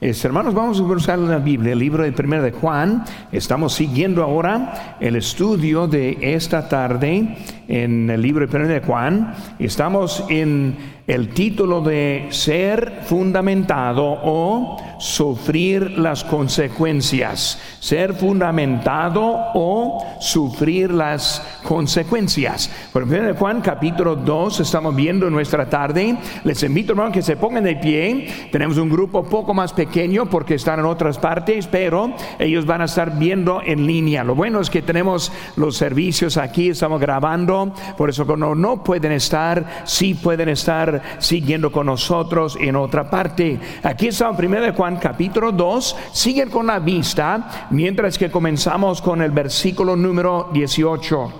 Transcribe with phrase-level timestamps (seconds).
[0.00, 3.02] Hermanos, vamos a usar la Biblia, el libro de 1 de Juan.
[3.32, 7.36] Estamos siguiendo ahora el estudio de esta tarde
[7.66, 9.34] en el libro de 1 de Juan.
[9.58, 10.76] Estamos en
[11.08, 17.58] el título de ser fundamentado o sufrir las consecuencias.
[17.80, 19.22] Ser fundamentado
[19.54, 22.70] o sufrir las consecuencias.
[22.92, 26.18] Por ejemplo, Juan capítulo 2 estamos viendo nuestra tarde.
[26.44, 28.50] Les invito, hermano, que se pongan de pie.
[28.52, 32.84] Tenemos un grupo poco más pequeño porque están en otras partes, pero ellos van a
[32.84, 34.24] estar viendo en línea.
[34.24, 39.12] Lo bueno es que tenemos los servicios aquí, estamos grabando, por eso cuando no pueden
[39.12, 43.58] estar, sí pueden estar siguiendo con nosotros en otra parte.
[43.82, 49.22] Aquí está en 1 Juan capítulo 2, siguen con la vista mientras que comenzamos con
[49.22, 51.32] el versículo número 18.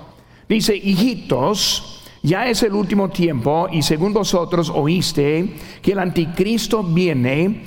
[0.48, 7.64] Dice, hijitos, ya es el último tiempo y según vosotros oíste que el anticristo viene,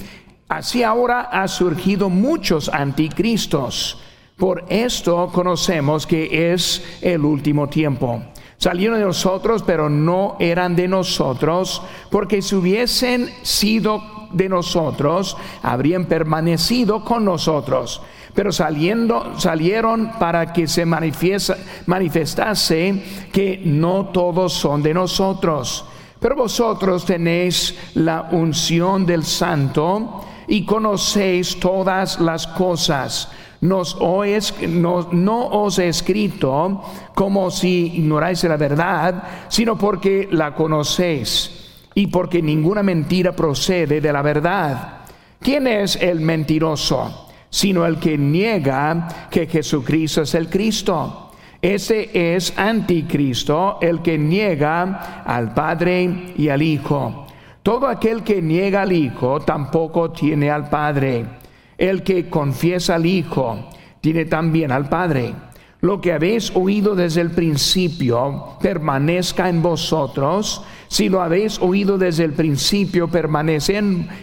[0.48, 4.02] así ahora ha surgido muchos anticristos.
[4.38, 8.24] Por esto conocemos que es el último tiempo.
[8.62, 11.82] Salieron de nosotros, pero no eran de nosotros,
[12.12, 14.04] porque si hubiesen sido
[14.34, 18.04] de nosotros, habrían permanecido con nosotros.
[18.36, 23.04] Pero saliendo, salieron para que se manifestase
[23.34, 25.84] que no todos son de nosotros.
[26.20, 33.32] Pero vosotros tenéis la unción del Santo y conocéis todas las cosas
[33.62, 41.62] nos no, os he escrito como si ignoráis la verdad, sino porque la conocéis
[41.94, 45.02] y porque ninguna mentira procede de la verdad.
[45.40, 47.28] ¿Quién es el mentiroso?
[47.50, 51.32] Sino el que niega que Jesucristo es el Cristo.
[51.62, 57.28] Ese es anticristo, el que niega al Padre y al Hijo.
[57.62, 61.41] Todo aquel que niega al Hijo tampoco tiene al Padre.
[61.82, 63.68] El que confiesa al Hijo
[64.02, 65.34] tiene también al Padre.
[65.80, 70.64] Lo que habéis oído desde el principio permanezca en vosotros.
[70.88, 73.78] Si lo habéis oído desde el principio, permanece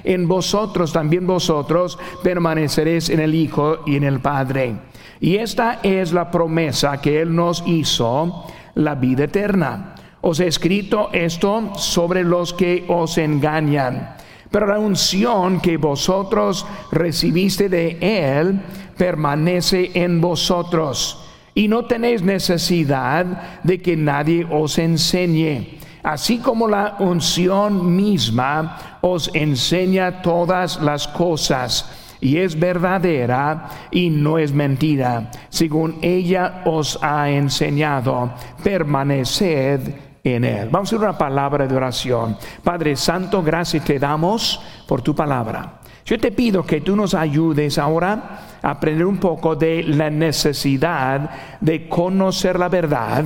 [0.04, 4.76] en, vosotros, también vosotros permaneceréis en el Hijo y en el Padre.
[5.18, 8.46] Y esta es la promesa que Él nos hizo,
[8.76, 9.96] la vida eterna.
[10.20, 14.16] Os he escrito esto sobre los que os engañan
[14.50, 18.60] pero la unción que vosotros recibiste de Él
[18.96, 25.78] permanece en vosotros y no tenéis necesidad de que nadie os enseñe.
[26.02, 34.38] Así como la unción misma os enseña todas las cosas y es verdadera y no
[34.38, 38.32] es mentira, según ella os ha enseñado,
[38.62, 40.68] permaneced en Él.
[40.70, 42.36] Vamos a hacer una palabra de oración.
[42.62, 45.80] Padre Santo, gracias te damos por tu palabra.
[46.04, 51.58] Yo te pido que tú nos ayudes ahora a aprender un poco de la necesidad
[51.60, 53.24] de conocer la verdad,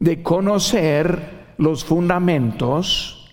[0.00, 3.30] de conocer los fundamentos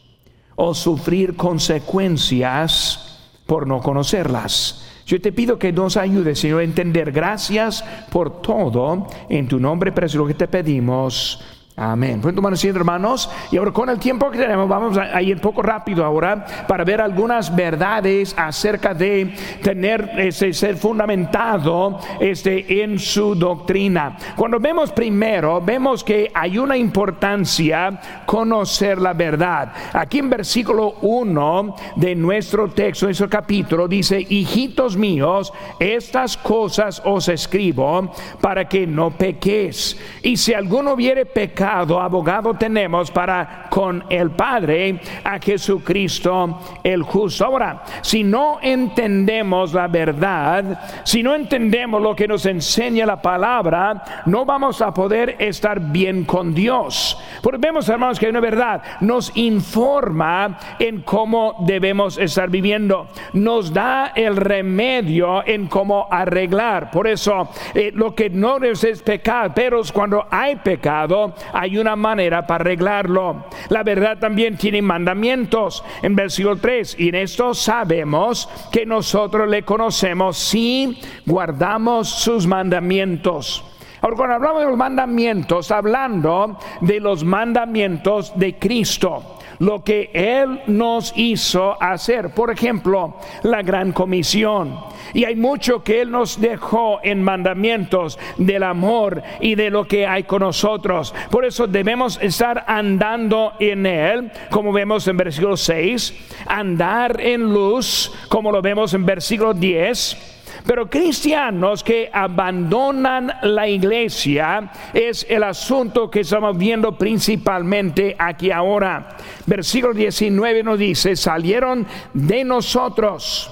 [0.56, 4.88] o sufrir consecuencias por no conocerlas.
[5.06, 7.12] Yo te pido que nos ayudes, Señor, a entender.
[7.12, 9.08] Gracias por todo.
[9.30, 11.44] En tu nombre, precioso, que te pedimos.
[11.78, 12.20] Amén.
[12.20, 13.30] Pueden tomar asiento, hermanos.
[13.50, 17.00] Y ahora con el tiempo que tenemos, vamos a ir poco rápido ahora para ver
[17.00, 19.34] algunas verdades acerca de
[19.64, 24.18] tener ese ser fundamentado este, en su doctrina.
[24.36, 29.72] Cuando vemos primero, vemos que hay una importancia conocer la verdad.
[29.94, 37.30] Aquí en versículo 1 de nuestro texto, nuestro capítulo, dice, hijitos míos, estas cosas os
[37.30, 38.12] escribo
[38.42, 39.98] para que no pequéis.
[40.22, 47.46] Y si alguno hubiere pecado, abogado tenemos para con el Padre a Jesucristo el justo.
[47.46, 54.24] Ahora, si no entendemos la verdad, si no entendemos lo que nos enseña la palabra,
[54.26, 57.18] no vamos a poder estar bien con Dios.
[57.42, 63.74] Porque vemos, hermanos, que hay una verdad, nos informa en cómo debemos estar viviendo, nos
[63.74, 66.92] da el remedio en cómo arreglar.
[66.92, 72.46] Por eso, eh, lo que no es pecar, pero cuando hay pecado, hay una manera
[72.46, 73.46] para arreglarlo.
[73.70, 75.84] La verdad también tiene mandamientos.
[76.02, 83.64] En versículo 3, y en esto sabemos que nosotros le conocemos si guardamos sus mandamientos.
[84.02, 89.38] Ahora, cuando hablamos de los mandamientos, hablando de los mandamientos de Cristo.
[89.62, 92.32] Lo que Él nos hizo hacer.
[92.34, 94.76] Por ejemplo, la gran comisión.
[95.14, 100.08] Y hay mucho que Él nos dejó en mandamientos del amor y de lo que
[100.08, 101.14] hay con nosotros.
[101.30, 106.14] Por eso debemos estar andando en Él, como vemos en versículo 6,
[106.48, 114.72] andar en luz, como lo vemos en versículo 10 pero cristianos que abandonan la iglesia
[114.94, 119.18] es el asunto que estamos viendo principalmente aquí ahora.
[119.46, 123.52] Versículo 19 nos dice, salieron de nosotros,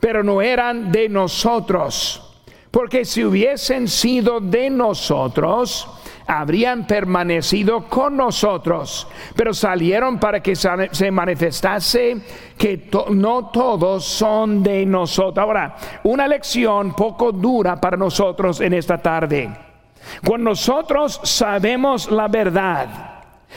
[0.00, 2.24] pero no eran de nosotros.
[2.70, 5.88] Porque si hubiesen sido de nosotros,
[6.28, 12.18] habrían permanecido con nosotros, pero salieron para que se manifestase
[12.56, 15.42] que no todos son de nosotros.
[15.42, 19.50] Ahora, una lección poco dura para nosotros en esta tarde.
[20.24, 22.88] Cuando nosotros sabemos la verdad,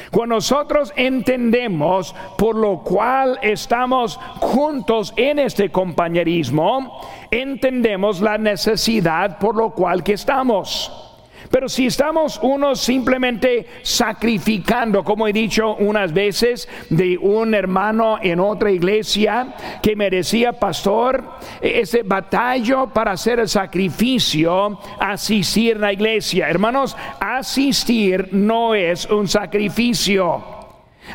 [0.09, 9.57] cuando nosotros entendemos por lo cual estamos juntos en este compañerismo, entendemos la necesidad por
[9.57, 11.10] lo cual que estamos.
[11.51, 18.39] Pero si estamos unos simplemente sacrificando, como he dicho unas veces, de un hermano en
[18.39, 19.53] otra iglesia
[19.83, 21.24] que merecía pastor,
[21.59, 26.50] ese batallo para hacer el sacrificio, asistir a la iglesia.
[26.50, 30.42] Hermanos, asistir no es un sacrificio.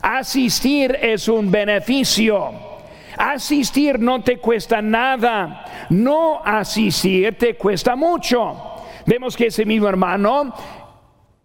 [0.02, 2.50] Asistir es un beneficio.
[3.16, 5.86] Asistir no te cuesta nada.
[5.88, 8.75] No asistir te cuesta mucho.
[9.06, 10.52] Vemos que ese mismo hermano,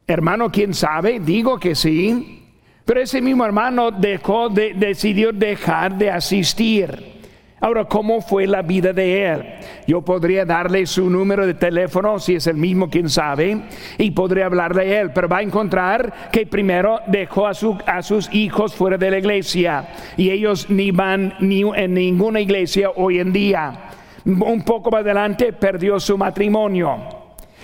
[0.07, 2.41] hermano, quién sabe, digo que sí,
[2.85, 7.21] pero ese mismo hermano dejó de, decidió dejar de asistir.
[7.59, 9.45] Ahora, ¿cómo fue la vida de él?
[9.85, 13.61] Yo podría darle su número de teléfono, si es el mismo, quién sabe,
[13.99, 18.33] y podría hablar de él, pero va a encontrar que primero dejó a, a sus
[18.33, 23.31] hijos fuera de la iglesia y ellos ni van ni en ninguna iglesia hoy en
[23.31, 23.89] día.
[24.25, 27.20] Un poco más adelante perdió su matrimonio.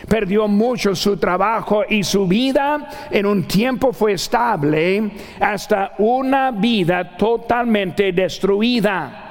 [0.07, 7.17] Perdió mucho su trabajo y su vida en un tiempo fue estable hasta una vida
[7.17, 9.23] totalmente destruida.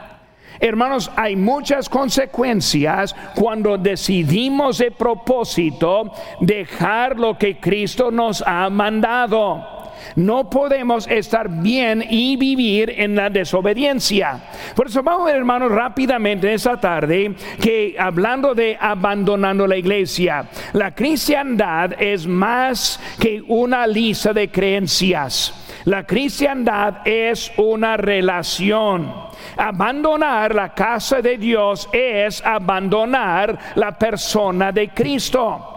[0.58, 9.75] Hermanos, hay muchas consecuencias cuando decidimos de propósito dejar lo que Cristo nos ha mandado.
[10.14, 14.40] No podemos estar bien y vivir en la desobediencia.
[14.74, 20.48] Por eso vamos a ver, hermanos, rápidamente esta tarde que hablando de abandonando la iglesia,
[20.72, 25.54] la cristiandad es más que una lista de creencias.
[25.84, 29.12] La cristiandad es una relación.
[29.56, 35.74] Abandonar la casa de Dios es abandonar la persona de Cristo.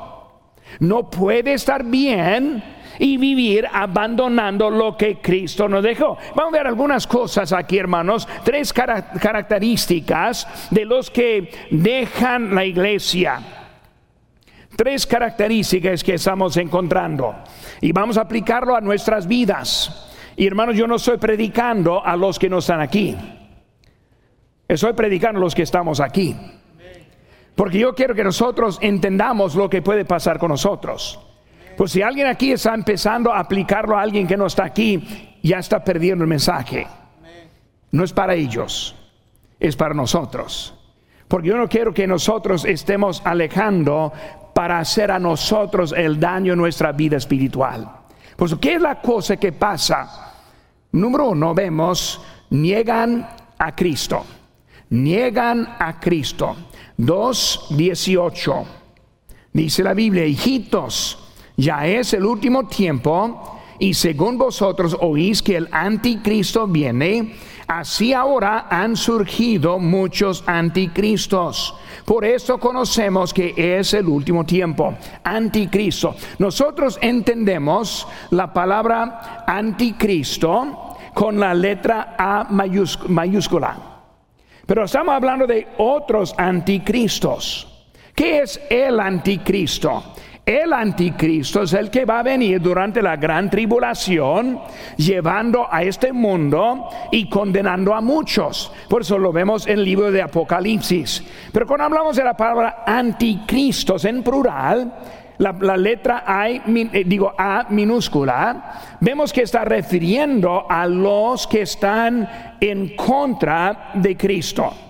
[0.79, 2.63] No puede estar bien
[2.99, 6.17] y vivir abandonando lo que Cristo nos dejó.
[6.35, 13.39] Vamos a ver algunas cosas aquí, hermanos, tres características de los que dejan la iglesia.
[14.75, 17.35] Tres características que estamos encontrando
[17.81, 20.05] y vamos a aplicarlo a nuestras vidas.
[20.37, 23.15] Y hermanos, yo no estoy predicando a los que no están aquí.
[24.67, 26.35] Estoy predicando a los que estamos aquí.
[27.55, 31.19] Porque yo quiero que nosotros entendamos lo que puede pasar con nosotros.
[31.79, 35.59] Pues si alguien aquí está empezando a aplicarlo a alguien que no está aquí, ya
[35.59, 36.85] está perdiendo el mensaje.
[37.91, 38.97] No es para ellos,
[39.57, 40.75] es para nosotros.
[41.29, 44.11] Porque yo no quiero que nosotros estemos alejando
[44.53, 47.89] para hacer a nosotros el daño en nuestra vida espiritual.
[48.35, 50.33] Pues, ¿qué es la cosa que pasa?
[50.91, 53.25] Número uno, vemos, niegan
[53.57, 54.25] a Cristo.
[54.89, 56.57] Niegan a Cristo.
[56.97, 58.65] 2.18.
[59.53, 61.18] Dice la Biblia, hijitos,
[61.59, 67.35] ya es el último tiempo y según vosotros oís que el anticristo viene,
[67.67, 71.75] así ahora han surgido muchos anticristos.
[72.05, 76.15] Por eso conocemos que es el último tiempo, anticristo.
[76.37, 83.77] Nosotros entendemos la palabra anticristo con la letra A mayúscula.
[84.65, 87.65] Pero estamos hablando de otros anticristos.
[88.15, 90.03] ¿Qué es el anticristo?
[90.49, 94.59] El anticristo es el que va a venir durante la gran tribulación,
[94.97, 98.71] llevando a este mundo y condenando a muchos.
[98.89, 101.23] Por eso lo vemos en el libro de Apocalipsis.
[101.53, 104.91] Pero cuando hablamos de la palabra anticristos en plural,
[105.37, 112.27] la, letra A, eh, digo A minúscula, vemos que está refiriendo a los que están
[112.59, 114.88] en contra de Cristo.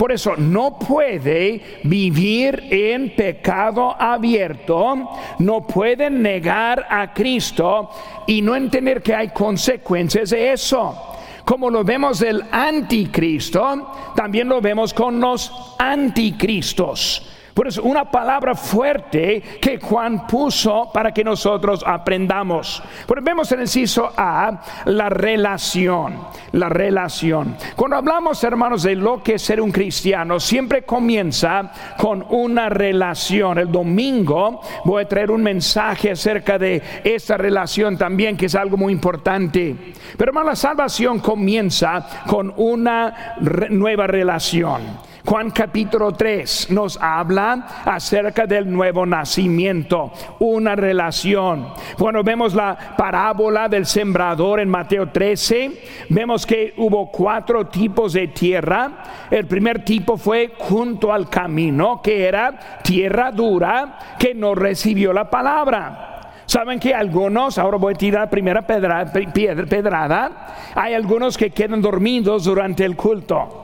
[0.00, 7.90] Por eso no puede vivir en pecado abierto, no puede negar a Cristo
[8.26, 11.18] y no entender que hay consecuencias de eso.
[11.44, 17.22] Como lo vemos del anticristo, también lo vemos con los anticristos.
[17.60, 22.82] Por eso una palabra fuerte que Juan puso para que nosotros aprendamos.
[23.06, 26.20] Pero vemos en el inciso A la relación,
[26.52, 27.54] la relación.
[27.76, 33.58] Cuando hablamos, hermanos, de lo que es ser un cristiano, siempre comienza con una relación.
[33.58, 38.78] El domingo voy a traer un mensaje acerca de esta relación también, que es algo
[38.78, 39.76] muy importante.
[40.16, 43.36] Pero hermano, la salvación comienza con una
[43.68, 45.09] nueva relación.
[45.24, 51.68] Juan capítulo 3 nos habla acerca del nuevo nacimiento, una relación.
[51.98, 58.28] Cuando vemos la parábola del sembrador en Mateo 13, vemos que hubo cuatro tipos de
[58.28, 59.26] tierra.
[59.30, 65.28] El primer tipo fue junto al camino, que era tierra dura, que no recibió la
[65.28, 66.32] palabra.
[66.46, 69.12] Saben que algunos, ahora voy a tirar la primera pedrada,
[70.74, 73.59] hay algunos que quedan dormidos durante el culto.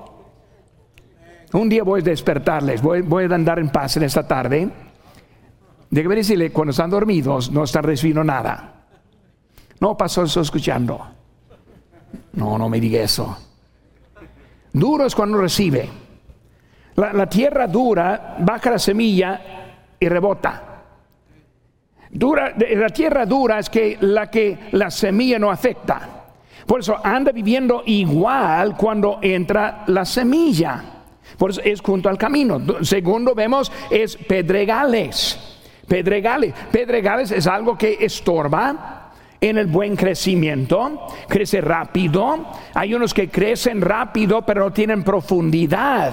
[1.57, 4.69] Un día voy a despertarles, voy, a andar en paz en esta tarde.
[5.89, 8.85] Déjeme decirle, cuando están dormidos no están recibiendo nada.
[9.81, 11.01] No pasó eso escuchando.
[12.35, 13.39] No, no me diga eso.
[14.71, 15.89] Duro es cuando recibe.
[16.97, 19.41] La, tierra dura baja la semilla
[19.99, 20.83] y rebota.
[22.11, 26.27] Dura, la tierra dura es que la que la semilla no afecta.
[26.67, 30.96] Por eso anda viviendo igual cuando entra la semilla.
[31.38, 32.61] Por eso es junto al camino.
[32.83, 35.38] Segundo vemos es pedregales.
[35.87, 36.54] Pedregales.
[36.71, 42.47] Pedregales es algo que estorba en el buen crecimiento, crece rápido.
[42.75, 46.12] Hay unos que crecen rápido pero no tienen profundidad.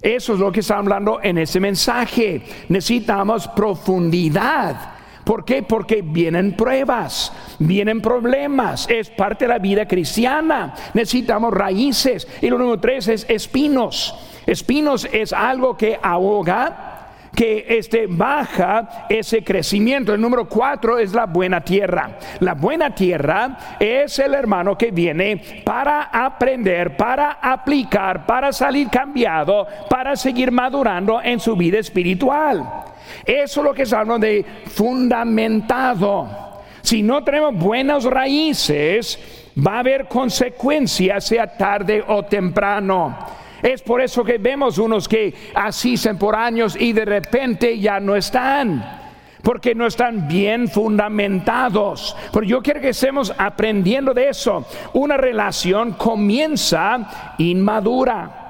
[0.00, 2.42] Eso es lo que está hablando en ese mensaje.
[2.68, 4.93] Necesitamos profundidad.
[5.24, 5.62] ¿Por qué?
[5.62, 10.74] Porque vienen pruebas, vienen problemas, es parte de la vida cristiana.
[10.92, 12.28] Necesitamos raíces.
[12.42, 14.14] Y lo número tres es espinos.
[14.46, 16.94] Espinos es algo que ahoga,
[17.34, 20.12] que este baja ese crecimiento.
[20.14, 22.18] El número cuatro es la buena tierra.
[22.40, 29.66] La buena tierra es el hermano que viene para aprender, para aplicar, para salir cambiado,
[29.88, 32.93] para seguir madurando en su vida espiritual.
[33.24, 36.44] Eso es lo que es hablando de fundamentado.
[36.82, 39.18] Si no tenemos buenas raíces,
[39.56, 43.16] va a haber consecuencias, sea tarde o temprano.
[43.62, 48.14] Es por eso que vemos unos que asisten por años y de repente ya no
[48.14, 49.02] están
[49.44, 52.16] porque no están bien fundamentados.
[52.32, 54.66] Pero yo quiero que estemos aprendiendo de eso.
[54.94, 58.43] Una relación comienza inmadura.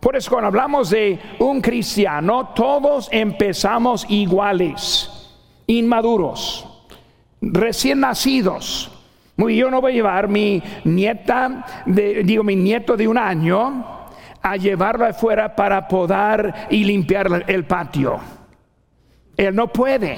[0.00, 5.10] Por eso cuando hablamos de un cristiano, todos empezamos iguales,
[5.66, 6.66] inmaduros,
[7.42, 8.90] recién nacidos.
[9.36, 13.84] Yo no voy a llevar mi nieta, de, digo mi nieto de un año,
[14.42, 18.20] a llevarlo afuera para podar y limpiar el patio.
[19.36, 20.16] Él no puede.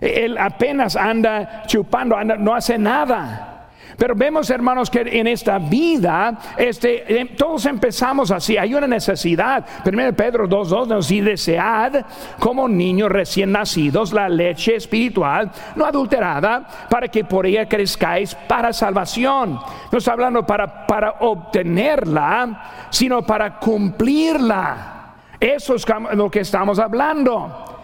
[0.00, 3.55] Él apenas anda chupando, no hace nada.
[3.96, 8.56] Pero vemos, hermanos, que en esta vida, este, eh, todos empezamos así.
[8.56, 9.64] Hay una necesidad.
[9.84, 12.04] Primero Pedro 2.2 nos dice, desead
[12.38, 18.72] como niños recién nacidos la leche espiritual, no adulterada, para que por ella crezcáis para
[18.72, 19.58] salvación.
[19.90, 24.92] No está hablando para, para obtenerla, sino para cumplirla.
[25.40, 27.75] Eso es lo que estamos hablando.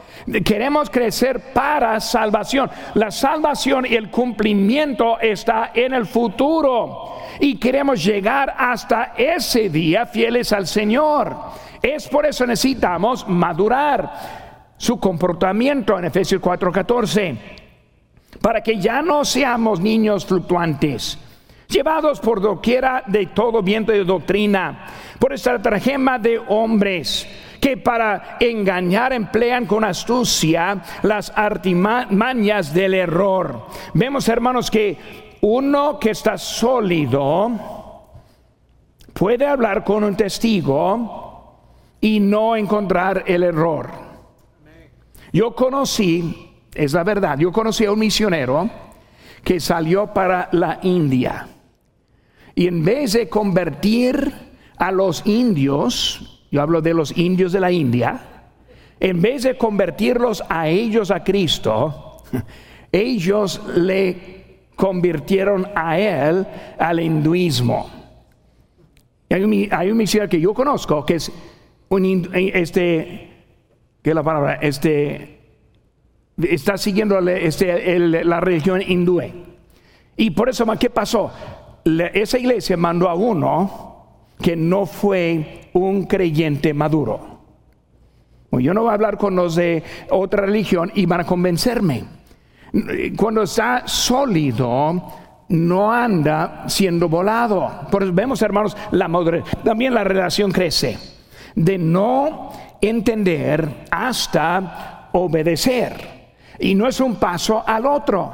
[0.44, 2.70] Queremos crecer para salvación.
[2.94, 7.16] La salvación y el cumplimiento está en el futuro.
[7.40, 11.36] Y queremos llegar hasta ese día fieles al Señor.
[11.82, 17.36] Es por eso necesitamos madurar su comportamiento en Efesios 4:14.
[18.40, 21.18] Para que ya no seamos niños fluctuantes,
[21.68, 24.86] llevados por doquiera de todo viento de doctrina,
[25.18, 27.28] por esta trajema de hombres
[27.62, 33.68] que para engañar emplean con astucia las artimañas del error.
[33.94, 34.98] Vemos, hermanos, que
[35.42, 37.52] uno que está sólido
[39.12, 41.60] puede hablar con un testigo
[42.00, 43.92] y no encontrar el error.
[45.32, 48.68] Yo conocí, es la verdad, yo conocí a un misionero
[49.44, 51.46] que salió para la India
[52.56, 54.32] y en vez de convertir
[54.78, 58.20] a los indios, yo hablo de los indios de la India,
[59.00, 62.22] en vez de convertirlos a ellos a Cristo,
[62.92, 66.46] ellos le convirtieron a él
[66.78, 67.90] al hinduismo.
[69.30, 71.32] Hay un, hay que yo conozco que es
[71.88, 73.30] un, este,
[74.02, 74.56] ¿qué es la palabra?
[74.56, 75.40] Este,
[76.36, 79.22] está siguiendo este, la religión hindú.
[80.18, 81.32] Y por eso, ¿qué pasó?
[81.84, 87.32] esa iglesia mandó a uno que no fue un creyente maduro.
[88.52, 92.04] Yo no voy a hablar con los de otra religión y van a convencerme.
[93.16, 95.02] Cuando está sólido,
[95.48, 97.70] no anda siendo volado.
[97.90, 99.44] Por eso vemos, hermanos, la madurez.
[99.64, 100.98] También la relación crece.
[101.54, 102.50] De no
[102.80, 106.34] entender hasta obedecer.
[106.58, 108.32] Y no es un paso al otro.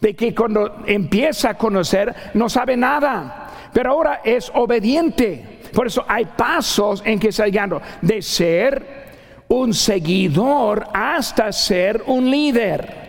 [0.00, 3.48] De que cuando empieza a conocer no sabe nada.
[3.72, 5.51] Pero ahora es obediente.
[5.72, 9.02] Por eso hay pasos en que está llegando de ser
[9.48, 13.02] un seguidor hasta ser un líder.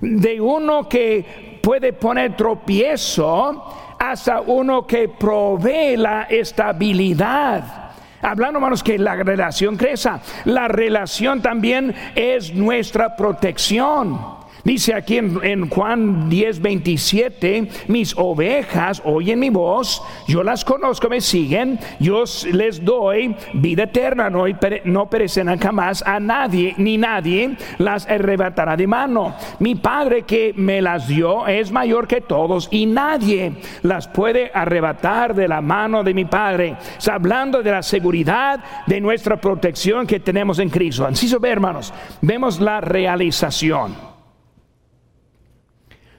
[0.00, 7.92] De uno que puede poner tropiezo hasta uno que provee la estabilidad.
[8.22, 10.20] Hablando, hermanos, que la relación creza.
[10.44, 14.37] La relación también es nuestra protección.
[14.68, 21.22] Dice aquí en, Juan 10, 27, mis ovejas oyen mi voz, yo las conozco, me
[21.22, 24.44] siguen, yo les doy vida eterna, no,
[24.84, 29.34] no perecerán jamás a nadie, ni nadie las arrebatará de mano.
[29.58, 35.34] Mi Padre que me las dio es mayor que todos y nadie las puede arrebatar
[35.34, 36.76] de la mano de mi Padre.
[36.98, 41.06] Está hablando de la seguridad de nuestra protección que tenemos en Cristo.
[41.06, 44.17] Así se ve, hermanos, vemos la realización.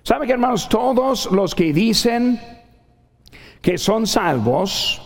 [0.03, 0.69] ¿Sabe que hermanos?
[0.69, 2.39] Todos los que dicen
[3.61, 5.01] que son salvos,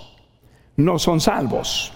[0.78, 1.94] no son salvos.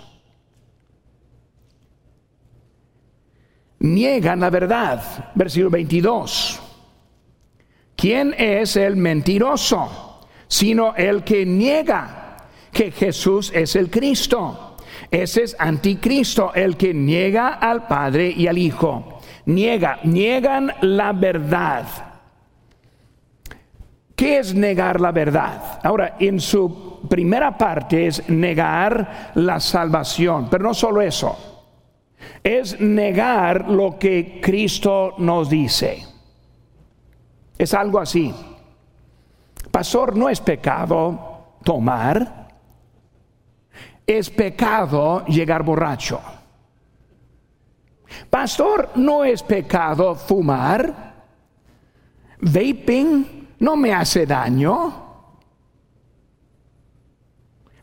[3.80, 5.32] Niegan la verdad.
[5.36, 6.62] Versículo 22.
[7.96, 10.22] ¿Quién es el mentiroso?
[10.48, 12.38] Sino el que niega
[12.72, 14.78] que Jesús es el Cristo.
[15.10, 19.20] Ese es anticristo, el que niega al Padre y al Hijo.
[19.46, 21.86] Niega, niegan la verdad.
[24.18, 25.80] ¿Qué es negar la verdad?
[25.84, 31.38] Ahora, en su primera parte es negar la salvación, pero no solo eso,
[32.44, 36.04] es negar lo que Cristo nos dice.
[37.60, 38.34] Es algo así.
[39.70, 42.48] Pastor, no es pecado tomar,
[44.08, 46.20] es pecado llegar borracho.
[48.32, 51.14] Pastor, no es pecado fumar,
[52.42, 55.06] vaping, no me hace daño.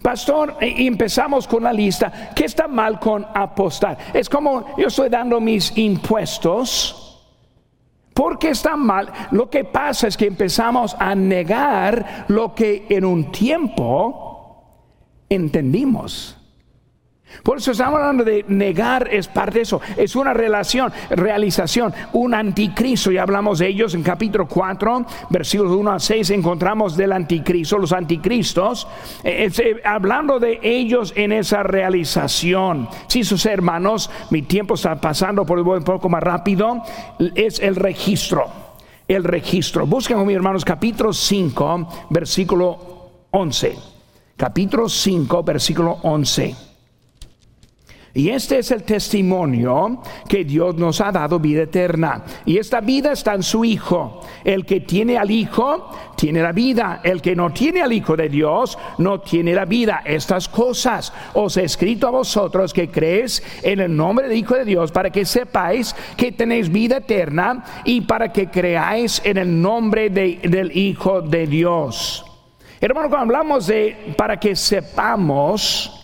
[0.02, 2.30] Pastor, e, empezamos con la lista.
[2.34, 3.96] ¿Qué está mal con apostar?
[4.12, 7.00] Es como yo estoy dando mis impuestos.
[8.12, 9.10] ¿Por qué está mal?
[9.32, 14.24] Lo que pasa es que empezamos a negar lo que en un tiempo
[15.28, 16.38] entendimos.
[17.42, 22.34] Por eso estamos hablando de negar, es parte de eso, es una relación, realización, un
[22.34, 27.78] anticristo, y hablamos de ellos en capítulo 4, versículos 1 a 6, encontramos del anticristo,
[27.78, 28.86] los anticristos,
[29.22, 32.88] eh, eh, hablando de ellos en esa realización.
[33.06, 36.82] Si sus hermanos, mi tiempo está pasando por un poco más rápido,
[37.34, 38.46] es el registro,
[39.08, 39.86] el registro.
[39.86, 42.94] Busquen con mis hermanos capítulo 5, versículo
[43.30, 43.76] 11.
[44.36, 46.73] Capítulo 5, versículo 11.
[48.16, 52.24] Y este es el testimonio que Dios nos ha dado vida eterna.
[52.46, 54.20] Y esta vida está en su Hijo.
[54.44, 57.00] El que tiene al Hijo tiene la vida.
[57.02, 60.02] El que no tiene al Hijo de Dios no tiene la vida.
[60.04, 64.64] Estas cosas os he escrito a vosotros que creéis en el nombre del Hijo de
[64.64, 70.08] Dios para que sepáis que tenéis vida eterna y para que creáis en el nombre
[70.08, 72.24] del Hijo de Dios.
[72.80, 76.03] Hermano, cuando hablamos de para que sepamos,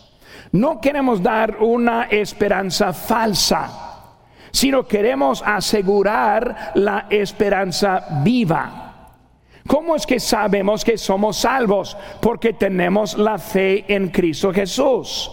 [0.52, 3.70] no queremos dar una esperanza falsa,
[4.50, 8.90] sino queremos asegurar la esperanza viva.
[9.66, 11.96] ¿Cómo es que sabemos que somos salvos?
[12.20, 15.30] Porque tenemos la fe en Cristo Jesús.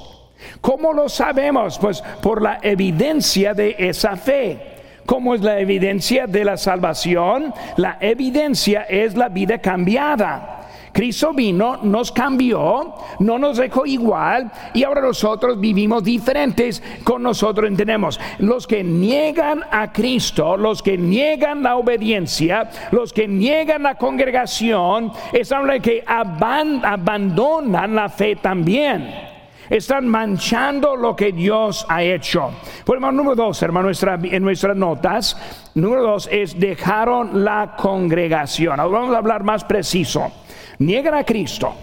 [0.62, 1.80] ¿Cómo lo sabemos?
[1.80, 4.76] Pues por la evidencia de esa fe.
[5.08, 7.54] ¿Cómo es la evidencia de la salvación?
[7.78, 10.57] La evidencia es la vida cambiada.
[10.98, 16.82] Cristo vino, nos cambió, no nos dejó igual y ahora nosotros vivimos diferentes.
[17.04, 23.28] Con nosotros entendemos los que niegan a Cristo, los que niegan la obediencia, los que
[23.28, 29.28] niegan la congregación, están los que abandonan la fe también
[29.70, 32.52] están manchando lo que Dios ha hecho.
[32.86, 38.80] Por hermano, número dos, hermano, en nuestras notas, número dos es dejaron la congregación.
[38.80, 40.32] Ahora vamos a hablar más preciso
[40.80, 41.74] niegan a Cristo,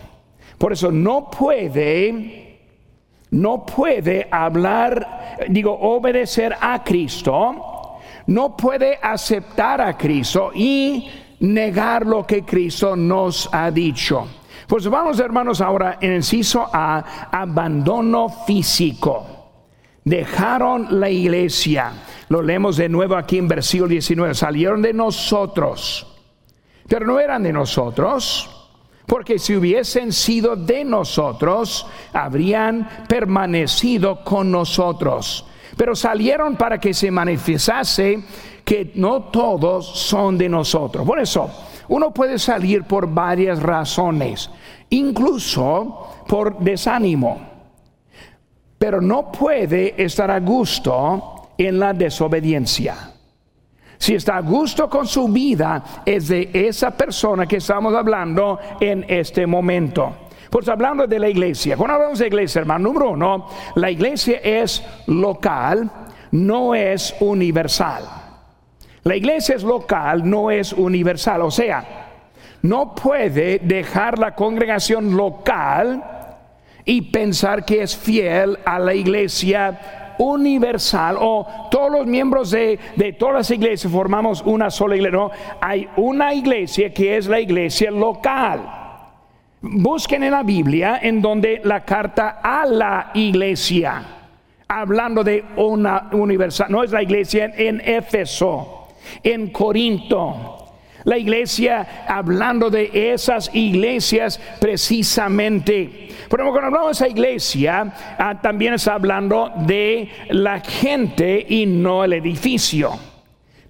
[0.58, 2.60] Por eso no puede,
[3.30, 11.08] no puede hablar, digo, obedecer a Cristo, no puede aceptar a Cristo y
[11.40, 14.26] negar lo que Cristo nos ha dicho.
[14.66, 19.26] Pues vamos hermanos ahora en el inciso A, abandono físico.
[20.04, 21.92] Dejaron la iglesia.
[22.28, 24.34] Lo leemos de nuevo aquí en versículo 19.
[24.34, 26.06] Salieron de nosotros,
[26.88, 28.63] pero no eran de nosotros.
[29.06, 35.46] Porque si hubiesen sido de nosotros, habrían permanecido con nosotros.
[35.76, 38.24] Pero salieron para que se manifestase
[38.64, 41.06] que no todos son de nosotros.
[41.06, 41.50] Por eso,
[41.88, 44.50] uno puede salir por varias razones,
[44.90, 47.40] incluso por desánimo,
[48.78, 53.13] pero no puede estar a gusto en la desobediencia.
[53.98, 59.04] Si está a gusto con su vida, es de esa persona que estamos hablando en
[59.08, 60.14] este momento.
[60.50, 64.84] Pues hablando de la iglesia, cuando hablamos de iglesia, hermano, número uno, la iglesia es
[65.06, 65.90] local,
[66.30, 68.04] no es universal.
[69.02, 71.42] La iglesia es local, no es universal.
[71.42, 72.04] O sea,
[72.62, 76.02] no puede dejar la congregación local
[76.84, 82.78] y pensar que es fiel a la iglesia universal o todos los miembros de,
[83.18, 85.18] todas las iglesias formamos una sola iglesia.
[85.18, 88.62] No, hay una iglesia que es la iglesia local.
[89.60, 94.02] Busquen en la Biblia en donde la carta a la iglesia,
[94.68, 98.88] hablando de una universal, no es la iglesia en Éfeso
[99.22, 100.63] en Corinto.
[101.04, 106.08] La iglesia, hablando de esas iglesias precisamente.
[106.30, 112.04] Pero cuando hablamos de esa iglesia, ah, también está hablando de la gente y no
[112.04, 112.92] el edificio.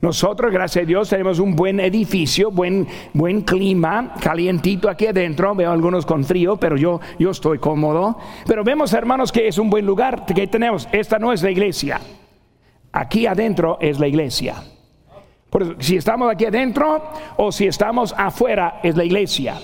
[0.00, 5.54] Nosotros, gracias a Dios, tenemos un buen edificio, buen, buen clima, calientito aquí adentro.
[5.56, 8.18] Veo algunos con frío, pero yo, yo estoy cómodo.
[8.46, 10.86] Pero vemos, hermanos, que es un buen lugar que tenemos.
[10.92, 12.00] Esta no es la iglesia.
[12.92, 14.54] Aquí adentro es la iglesia
[15.78, 19.56] si estamos aquí adentro o si estamos afuera, es la iglesia.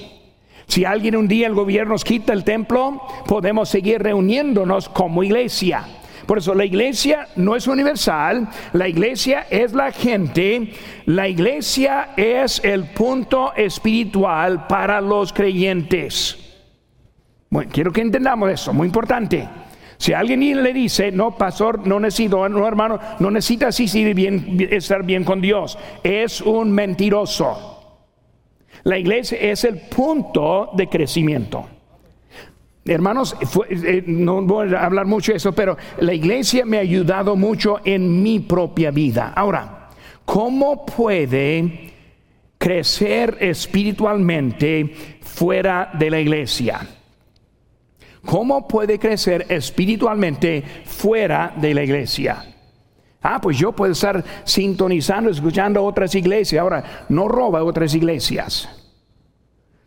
[0.66, 5.84] Si alguien un día el gobierno nos quita el templo, podemos seguir reuniéndonos como iglesia.
[6.26, 10.72] Por eso la iglesia no es universal, la iglesia es la gente,
[11.06, 16.38] la iglesia es el punto espiritual para los creyentes.
[17.48, 19.48] Bueno, quiero que entendamos eso, muy importante.
[20.00, 25.04] Si alguien le dice, no, pastor, no necesito, no, hermano, no necesita así bien, estar
[25.04, 28.00] bien con Dios, es un mentiroso.
[28.84, 31.66] La iglesia es el punto de crecimiento.
[32.82, 33.36] Hermanos,
[33.68, 37.80] eh, no voy a hablar mucho de eso, pero la iglesia me ha ayudado mucho
[37.84, 39.34] en mi propia vida.
[39.36, 39.90] Ahora,
[40.24, 41.90] ¿cómo puede
[42.56, 46.88] crecer espiritualmente fuera de la iglesia?
[48.24, 52.44] ¿Cómo puede crecer espiritualmente fuera de la iglesia?
[53.22, 56.60] Ah, pues yo puedo estar sintonizando, escuchando otras iglesias.
[56.60, 58.68] Ahora, no roba otras iglesias.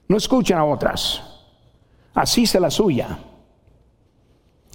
[0.07, 1.21] No escuchan a otras.
[2.13, 3.17] Así se la suya.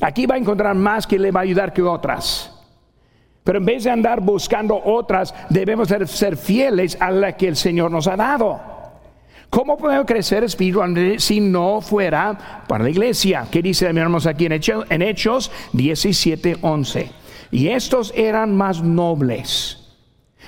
[0.00, 2.54] Aquí va a encontrar más que le va a ayudar que otras.
[3.44, 7.90] Pero en vez de andar buscando otras, debemos ser fieles a la que el Señor
[7.90, 8.77] nos ha dado.
[9.50, 13.46] ¿Cómo podemos crecer espiritualmente si no fuera para la iglesia?
[13.50, 17.10] ¿Qué dice, miramos aquí en Hechos, en Hechos 17, 11?
[17.50, 19.78] Y estos eran más nobles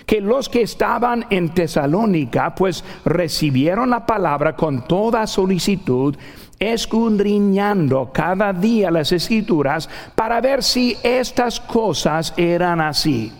[0.04, 6.16] que los que estaban en Tesalónica, pues recibieron la palabra con toda solicitud,
[6.58, 13.32] escudriñando cada día las escrituras para ver si estas cosas eran así.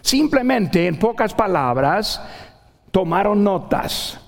[0.00, 2.22] Simplemente, en pocas palabras,
[2.90, 4.23] tomaron notas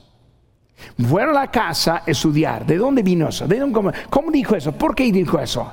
[0.99, 2.67] fueron a la casa a estudiar.
[2.67, 3.47] ¿De dónde vino eso?
[3.47, 4.73] ¿De dónde, cómo, dijo eso?
[4.73, 5.71] ¿Por qué dijo eso?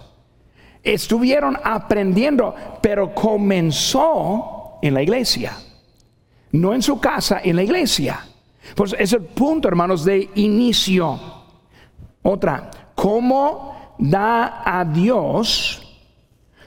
[0.82, 5.54] Estuvieron aprendiendo, pero comenzó en la iglesia.
[6.52, 8.20] No en su casa, en la iglesia.
[8.76, 11.20] Pues es el punto, hermanos, de inicio.
[12.22, 15.82] Otra, ¿cómo da a Dios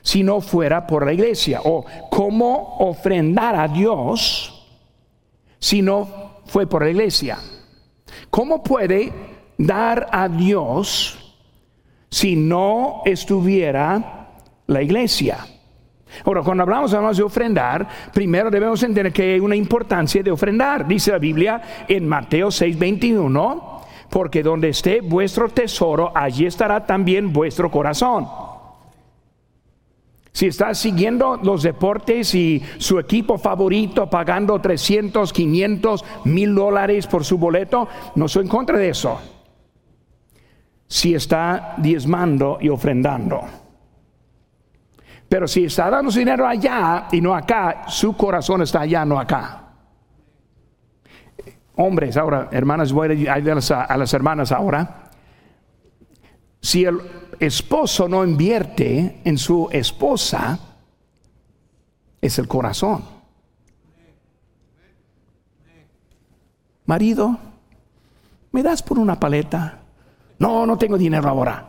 [0.03, 1.61] si no fuera por la iglesia?
[1.65, 4.53] O cómo ofrendar a Dios
[5.59, 7.39] si no fue por la iglesia.
[8.31, 9.13] ¿Cómo puede
[9.59, 11.37] dar a Dios
[12.11, 14.29] si no estuviera
[14.67, 15.39] la iglesia?
[16.25, 20.87] Ahora, cuando hablamos, de ofrendar, primero debemos entender que hay una importancia de ofrendar.
[20.87, 27.71] Dice la Biblia en Mateo 6:21, porque donde esté vuestro tesoro, allí estará también vuestro
[27.71, 28.27] corazón.
[30.37, 37.25] Si está siguiendo los deportes y su equipo favorito pagando 300, 500, mil dólares por
[37.25, 39.19] su boleto, no soy en contra de eso.
[40.87, 43.41] si está diezmando y ofrendando.
[45.27, 49.19] Pero si está dando su dinero allá y no acá, su corazón está allá, no
[49.19, 49.73] acá.
[51.77, 55.13] Hombres, ahora, hermanas, voy a ayudar a las hermanas ahora.
[56.61, 57.01] Si el
[57.41, 60.59] esposo no invierte en su esposa,
[62.21, 63.05] es el corazón.
[66.87, 67.39] Marido,
[68.53, 69.81] ¿me das por una paleta?
[70.39, 71.67] No, no tengo dinero ahora.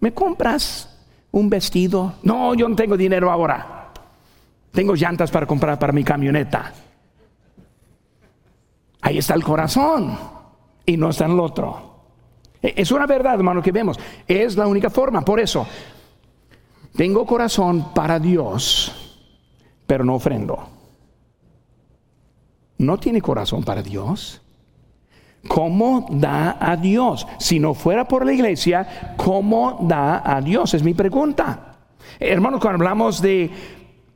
[0.00, 0.96] ¿Me compras
[1.30, 2.14] un vestido?
[2.22, 3.92] No, yo no tengo dinero ahora.
[4.72, 6.72] Tengo llantas para comprar para mi camioneta.
[9.00, 10.37] Ahí está el corazón
[10.88, 11.96] y no está en el otro.
[12.62, 13.98] E, es una verdad, hermano, que vemos.
[14.26, 15.20] Es la única forma.
[15.20, 15.66] Por eso,
[16.96, 19.20] tengo corazón para Dios,
[19.86, 20.66] pero no ofrendo.
[22.78, 24.40] No tiene corazón para Dios.
[25.46, 27.26] ¿Cómo da a Dios?
[27.38, 30.72] Si no fuera por la iglesia, ¿cómo da a Dios?
[30.72, 31.76] Es mi pregunta.
[32.18, 33.50] Hermanos, cuando hablamos de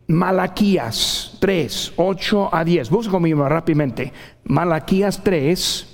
[0.07, 4.11] Malaquías 3, 8 a 10, busco conmigo rápidamente.
[4.45, 5.92] Malaquías 3,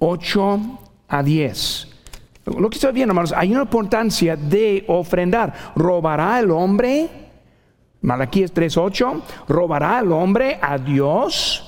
[0.00, 0.60] 8
[1.08, 1.88] a 10.
[2.46, 5.72] Lo que estoy viendo, hermanos, hay una importancia de ofrendar.
[5.76, 7.08] ¿Robará el hombre?
[8.00, 9.22] Malaquías 3, 8.
[9.48, 11.66] ¿Robará el hombre a Dios?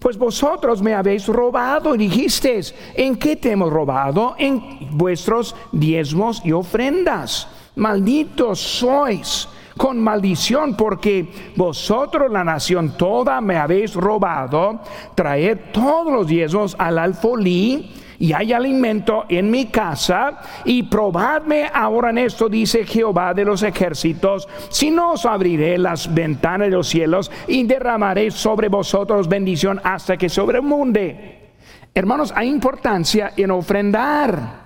[0.00, 4.34] Pues vosotros me habéis robado dijisteis, ¿en qué te hemos robado?
[4.38, 7.46] En vuestros diezmos y ofrendas.
[7.76, 9.46] Malditos sois
[9.80, 14.80] con maldición, porque vosotros, la nación toda, me habéis robado.
[15.14, 22.10] Traed todos los diezmos al alfolí y hay alimento en mi casa, y probadme ahora
[22.10, 26.86] en esto, dice Jehová de los ejércitos, si no os abriré las ventanas de los
[26.86, 31.52] cielos y derramaré sobre vosotros bendición hasta que sobremunde.
[31.94, 34.59] Hermanos, hay importancia en ofrendar.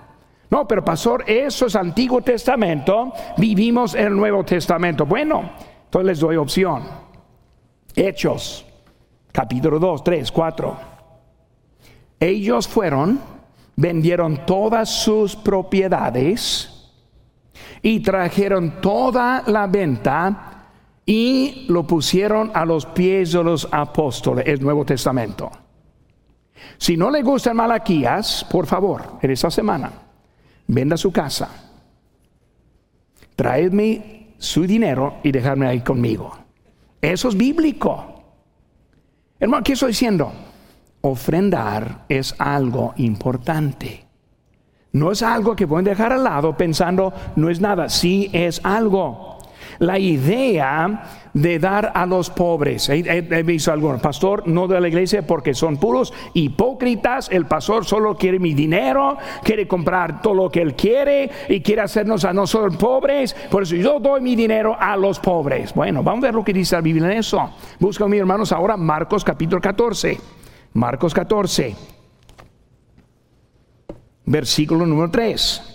[0.55, 5.05] No, pero pastor, eso es Antiguo Testamento, vivimos el Nuevo Testamento.
[5.05, 5.51] Bueno,
[5.83, 6.81] entonces les doy opción.
[7.93, 8.65] Hechos,
[9.33, 10.77] capítulo 2, 3, 4.
[12.21, 13.19] Ellos fueron
[13.75, 16.89] vendieron todas sus propiedades
[17.81, 20.69] y trajeron toda la venta
[21.05, 25.51] y lo pusieron a los pies de los apóstoles, el Nuevo Testamento.
[26.77, 30.04] Si no le gustan Malaquías, por favor, en esta semana,
[30.67, 31.49] venda su casa,
[33.35, 36.37] traedme su dinero y dejadme ahí conmigo.
[37.01, 38.23] Eso es bíblico.
[39.39, 40.31] Hermano, ¿qué estoy diciendo?
[41.05, 44.05] ofrendar es algo importante.
[44.91, 49.34] No es algo que pueden dejar al lado pensando no es nada, sí es algo.
[49.79, 52.87] La idea de dar a los pobres.
[52.89, 57.29] He, visto algunos, pastor, no de la iglesia porque son puros hipócritas.
[57.29, 61.81] El pastor solo quiere mi dinero, quiere comprar todo lo que él quiere y quiere
[61.81, 63.35] hacernos a nosotros pobres.
[63.51, 65.73] Por eso yo doy mi dinero a los pobres.
[65.73, 67.51] Bueno, vamos a ver lo que dice la Biblia en eso.
[67.79, 70.17] Busca, mis hermanos, ahora Marcos capítulo 14.
[70.75, 71.73] Marcos 14,
[74.25, 75.71] versículo número 3.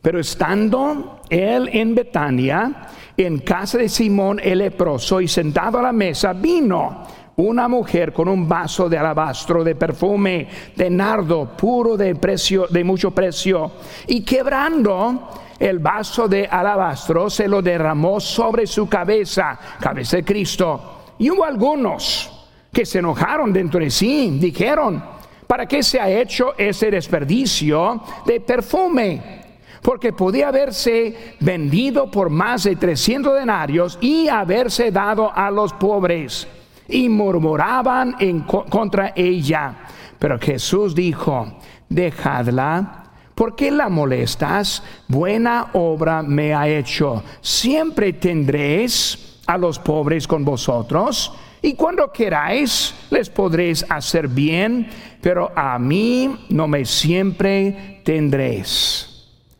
[0.00, 5.92] Pero estando él en Betania, en casa de Simón el leproso, y sentado a la
[5.92, 12.14] mesa, vino una mujer con un vaso de alabastro de perfume de nardo puro de
[12.14, 13.72] precio de mucho precio
[14.06, 21.02] y quebrando el vaso de alabastro se lo derramó sobre su cabeza, cabeza de Cristo.
[21.18, 25.02] Y hubo algunos que se enojaron dentro de sí, dijeron,
[25.46, 29.41] ¿para qué se ha hecho ese desperdicio de perfume?
[29.82, 36.46] Porque podía haberse vendido por más de 300 denarios y haberse dado a los pobres.
[36.88, 39.74] Y murmuraban en contra ella.
[40.18, 44.82] Pero Jesús dijo, dejadla, ¿por qué la molestas?
[45.08, 47.24] Buena obra me ha hecho.
[47.40, 54.88] Siempre tendréis a los pobres con vosotros y cuando queráis les podréis hacer bien,
[55.20, 59.11] pero a mí no me siempre tendréis.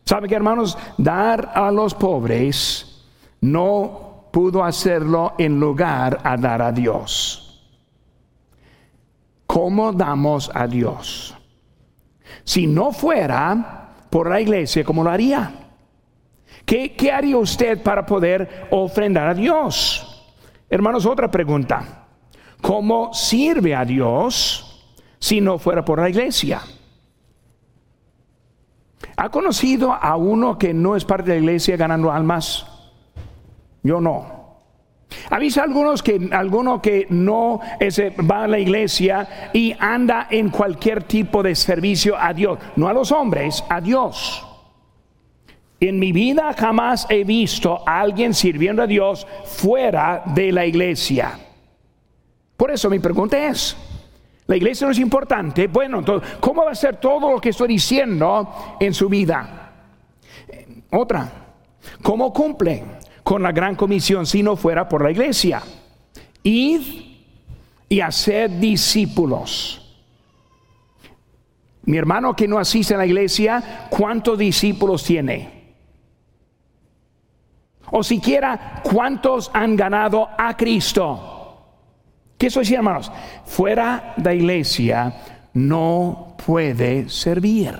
[0.05, 0.77] ¿Sabe que hermanos?
[0.97, 3.05] Dar a los pobres
[3.41, 7.39] no pudo hacerlo en lugar a dar a Dios.
[9.45, 11.35] ¿Cómo damos a Dios?
[12.43, 15.51] Si no fuera por la iglesia, ¿cómo lo haría?
[16.65, 20.25] ¿Qué, qué haría usted para poder ofrendar a Dios?
[20.69, 22.07] Hermanos, otra pregunta.
[22.61, 24.85] ¿Cómo sirve a Dios
[25.19, 26.61] si no fuera por la iglesia?
[29.15, 32.65] ¿Ha conocido a uno que no es parte de la iglesia ganando almas?
[33.83, 34.43] Yo no.
[35.29, 37.59] Avisa algunos que alguno que no
[38.29, 42.93] va a la iglesia y anda en cualquier tipo de servicio a Dios, no a
[42.93, 44.45] los hombres, a Dios.
[45.79, 51.37] En mi vida jamás he visto a alguien sirviendo a Dios fuera de la iglesia.
[52.55, 53.75] Por eso mi pregunta es,
[54.45, 56.03] la iglesia no es importante, bueno,
[56.39, 59.71] ¿cómo va a ser todo lo que estoy diciendo en su vida?
[60.91, 61.31] Otra,
[62.01, 62.83] ¿cómo cumple
[63.23, 65.63] con la gran comisión si no fuera por la iglesia?
[66.43, 66.81] Id
[67.87, 69.79] y hacer discípulos.
[71.83, 75.63] Mi hermano que no asiste a la iglesia, ¿cuántos discípulos tiene?
[77.91, 81.32] O siquiera, ¿cuántos han ganado a Cristo?
[82.37, 83.11] ¿Qué eso decir, hermanos?
[83.45, 85.13] Fuera de iglesia
[85.53, 87.73] no puede servir.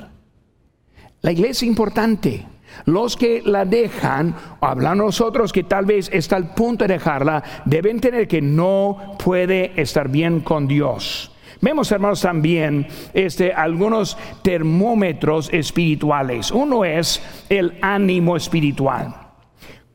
[1.21, 2.45] La iglesia es importante.
[2.85, 7.99] Los que la dejan, hablan nosotros que tal vez está al punto de dejarla, deben
[7.99, 11.31] tener que no puede estar bien con Dios.
[11.61, 16.51] Vemos, hermanos, también este, algunos termómetros espirituales.
[16.51, 19.15] Uno es el ánimo espiritual.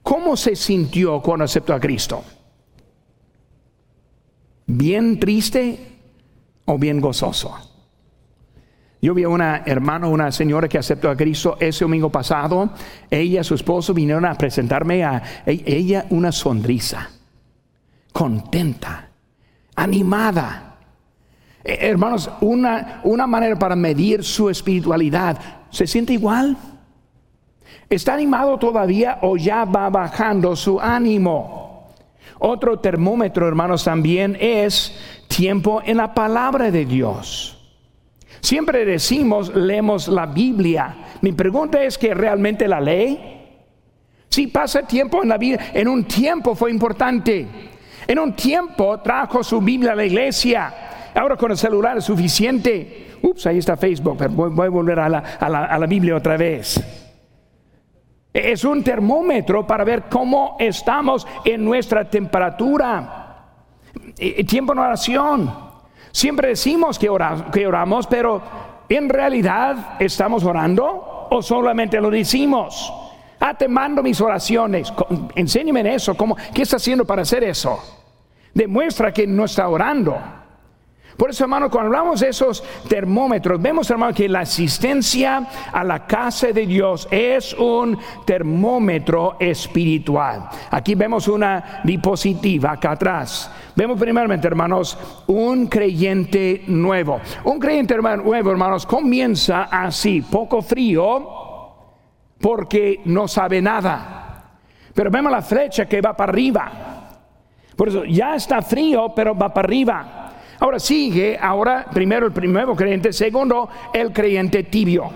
[0.02, 2.24] ¿Cómo se sintió cuando aceptó a Cristo?
[4.70, 5.78] ¿Bien triste
[6.66, 7.56] o bien gozoso?
[9.00, 12.68] Yo vi a una hermana, una señora que aceptó a Cristo ese domingo pasado.
[13.10, 17.08] Ella y su esposo vinieron a presentarme a e, ella una sonrisa,
[18.12, 19.08] contenta,
[19.74, 20.76] animada.
[21.64, 25.38] Eh, hermanos, una, una manera para medir su espiritualidad.
[25.70, 26.58] ¿Se siente igual?
[27.88, 31.67] ¿Está animado todavía o ya va bajando su ánimo?
[32.38, 34.96] Otro termómetro, hermanos, también es
[35.28, 37.58] tiempo en la palabra de Dios.
[38.40, 40.96] Siempre decimos, leemos la Biblia.
[41.20, 43.18] Mi pregunta es que realmente la lee.
[44.28, 47.46] Si pasa tiempo en la vida, en un tiempo fue importante.
[48.06, 50.72] En un tiempo trajo su Biblia a la iglesia.
[51.14, 53.16] Ahora con el celular es suficiente.
[53.20, 57.07] Ups, ahí está Facebook, voy, a volver a la, a la Biblia otra vez.
[58.38, 63.46] Es un termómetro para ver cómo estamos en nuestra temperatura.
[64.46, 65.54] Tiempo en oración.
[66.12, 68.42] Siempre decimos que, oramos, pero
[68.88, 72.92] ¿en realidad estamos orando o solamente lo decimos?
[73.40, 74.92] Ah, te mando mis oraciones.
[75.34, 76.16] Enséñame en eso.
[76.16, 77.78] ¿Cómo, ¿Qué está haciendo para hacer eso?
[78.54, 80.16] Demuestra que no está orando.
[81.18, 86.06] Por eso, hermano, cuando hablamos de esos termómetros, vemos, hermano, que la asistencia a la
[86.06, 90.48] casa de Dios es un termómetro espiritual.
[90.70, 93.50] Aquí vemos una diapositiva acá atrás.
[93.74, 97.20] Vemos primeramente, hermanos, un creyente nuevo.
[97.42, 101.28] Un creyente nuevo, hermanos, comienza así, poco frío,
[102.40, 104.52] porque no sabe nada.
[104.94, 106.72] Pero vemos la flecha que va para arriba.
[107.74, 110.27] Por eso ya está frío, pero va para arriba.
[110.60, 115.10] Ahora sigue, ahora primero el primero creyente, segundo el creyente tibio.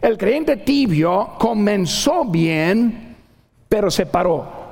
[0.00, 3.16] El creyente tibio comenzó bien,
[3.68, 4.62] pero se paró.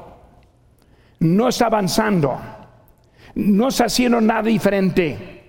[1.20, 2.38] No está avanzando.
[3.34, 5.44] No está haciendo nada diferente.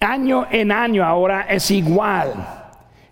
[0.00, 2.32] Año en año ahora es igual.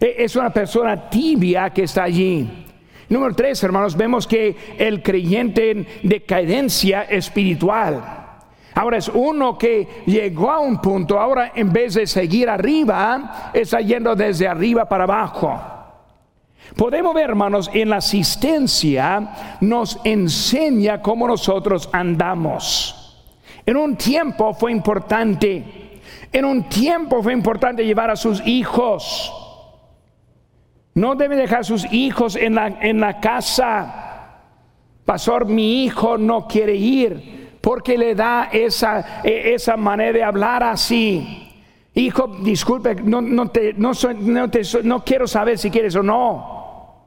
[0.01, 2.67] E, es una persona tibia que está allí.
[3.11, 8.18] Número tres, hermanos, vemos que el creyente en decadencia espiritual
[8.79, 13.81] Ahora es uno que llegó a un punto, ahora en vez de seguir arriba, está
[13.81, 15.61] yendo desde arriba para abajo.
[16.77, 23.27] Podemos ver, hermanos, en la asistencia nos enseña cómo nosotros andamos.
[23.67, 29.33] En un tiempo fue importante, en un tiempo fue importante llevar a sus hijos.
[30.95, 34.45] No debe dejar a sus hijos en la, en la casa.
[35.05, 40.63] Pastor, mi hijo no quiere ir porque le da esa, e, esa manera de hablar
[40.63, 41.53] así.
[41.93, 43.91] Hijo, disculpe, no, no, te, no,
[44.85, 47.05] no quiero saber si quieres o no.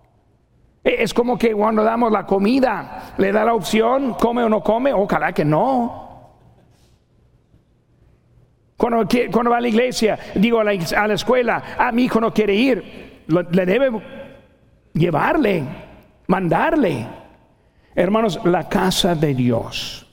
[0.84, 4.62] E, es como que cuando damos la comida, le da la opción, come o no
[4.62, 6.36] come, ojalá que no.
[8.78, 12.22] Cuando, cuando va a la iglesia, digo a la, a la escuela, ah, mi hijo
[12.22, 14.00] no quiere ir, le debe
[14.94, 15.64] llevarle,
[16.28, 17.08] mandarle.
[17.96, 20.08] Hermanos, la casa de Dios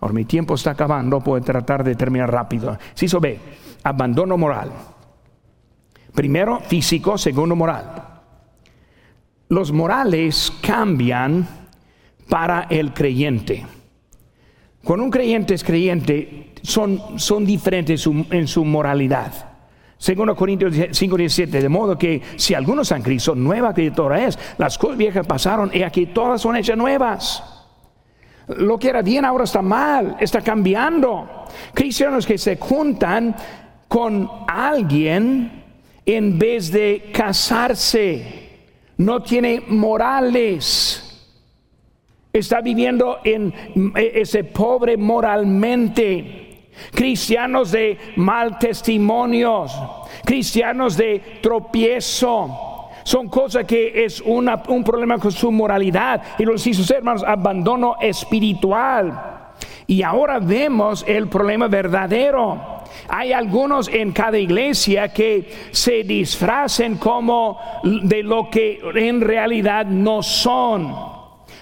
[0.00, 2.78] Ahora mi tiempo está acabando, puedo tratar de terminar rápido.
[2.98, 3.38] Eso ve,
[3.82, 4.72] abandono moral.
[6.14, 8.04] Primero físico, segundo moral.
[9.48, 11.46] Los morales cambian
[12.28, 13.66] para el creyente.
[14.82, 19.50] Cuando un creyente es creyente, son, son diferentes en su moralidad.
[19.98, 24.38] Segundo Corintios 5:17, de modo que si algunos han Cristo, nueva criatura es.
[24.56, 27.42] Las cosas viejas pasaron y aquí todas son hechas nuevas.
[28.56, 31.46] Lo que era bien ahora está mal, está cambiando.
[31.74, 33.34] Cristianos que se juntan
[33.88, 35.64] con alguien
[36.06, 38.58] en vez de casarse,
[38.98, 41.06] no tiene morales.
[42.32, 43.52] Está viviendo en
[43.96, 46.46] ese pobre moralmente.
[46.92, 49.76] Cristianos de mal testimonios,
[50.24, 52.79] cristianos de tropiezo
[53.10, 56.22] son cosas que es un problema con su moralidad.
[56.38, 59.56] Y los hizo hermanos, abandono espiritual.
[59.88, 62.84] Y ahora vemos el problema verdadero.
[63.08, 70.22] Hay algunos en cada iglesia que se disfracen como de lo que en realidad no
[70.22, 70.94] son.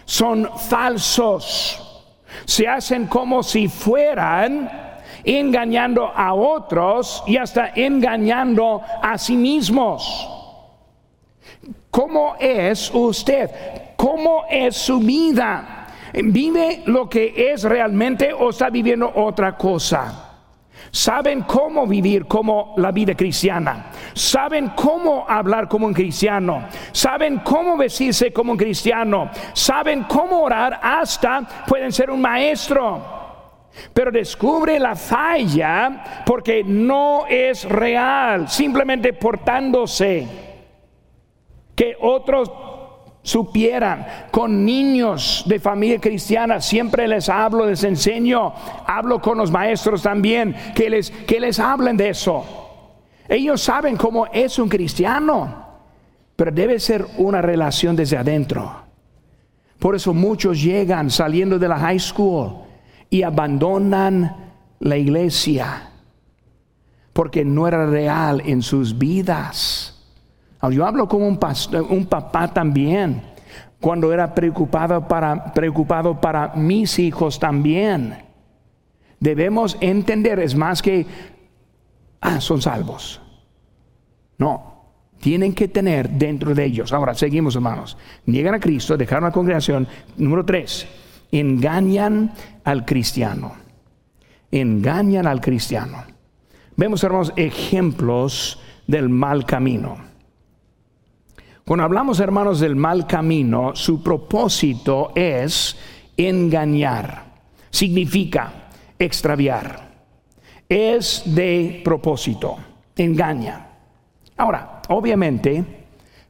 [0.04, 2.04] Son falsos.
[2.44, 4.70] Se hacen como si fueran
[5.24, 10.37] engañando a otros y hasta engañando a sí mismos.
[11.90, 13.50] ¿Cómo es usted?
[13.96, 15.86] ¿Cómo es su vida?
[16.12, 20.24] ¿Vive lo que es realmente o está viviendo otra cosa?
[20.90, 23.90] Saben cómo vivir como la vida cristiana.
[24.14, 26.66] Saben cómo hablar como un cristiano.
[26.92, 29.30] Saben cómo vestirse como un cristiano.
[29.52, 33.18] Saben cómo orar hasta pueden ser un maestro.
[33.92, 40.47] Pero descubre la falla porque no es real, simplemente portándose
[41.78, 42.50] que otros
[43.22, 48.52] supieran con niños de familia cristiana, siempre les hablo, les enseño,
[48.84, 52.44] hablo con los maestros también, que les, que les hablen de eso.
[53.28, 55.66] Ellos saben cómo es un cristiano,
[56.34, 58.72] pero debe ser una relación desde adentro.
[59.78, 62.56] Por eso muchos llegan saliendo de la high school
[63.08, 64.50] y abandonan
[64.80, 65.90] la iglesia,
[67.12, 69.97] porque no era real en sus vidas.
[70.70, 71.38] Yo hablo como un,
[71.88, 73.22] un papá también,
[73.80, 78.16] cuando era preocupado para, preocupado para mis hijos también.
[79.20, 81.06] Debemos entender, es más que,
[82.20, 83.20] ah, son salvos.
[84.36, 84.84] No,
[85.20, 86.92] tienen que tener dentro de ellos.
[86.92, 87.96] Ahora, seguimos hermanos.
[88.26, 89.86] Niegan a Cristo, dejaron la congregación.
[90.16, 90.86] Número tres,
[91.30, 92.32] engañan
[92.64, 93.54] al cristiano.
[94.50, 96.04] Engañan al cristiano.
[96.76, 100.07] Vemos, hermanos, ejemplos del mal camino.
[101.68, 105.76] Cuando hablamos, hermanos, del mal camino, su propósito es
[106.16, 107.24] engañar.
[107.68, 109.86] Significa extraviar.
[110.66, 112.56] Es de propósito.
[112.96, 113.66] Engaña.
[114.38, 115.62] Ahora, obviamente,